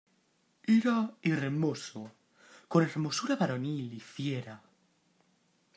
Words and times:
era 0.77 0.95
hermoso, 1.21 2.01
con 2.71 2.81
hermosura 2.81 3.35
varonil 3.41 3.87
y 3.99 3.99
fiera. 4.13 4.55